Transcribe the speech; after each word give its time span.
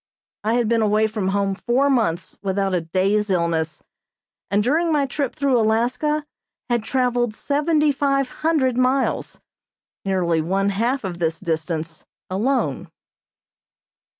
I 0.43 0.55
had 0.55 0.67
been 0.67 0.81
away 0.81 1.05
from 1.05 1.27
home 1.27 1.53
four 1.53 1.87
months 1.87 2.35
without 2.41 2.73
a 2.73 2.81
day's 2.81 3.29
illness, 3.29 3.83
and 4.49 4.63
during 4.63 4.91
my 4.91 5.05
trip 5.05 5.35
through 5.35 5.59
Alaska 5.59 6.25
had 6.71 6.81
traveled 6.83 7.35
seventy 7.35 7.91
five 7.91 8.27
hundred 8.41 8.77
miles, 8.79 9.39
nearly 10.03 10.41
one 10.41 10.69
half 10.69 11.03
of 11.03 11.19
this 11.19 11.39
distance 11.39 12.03
alone. 12.31 12.89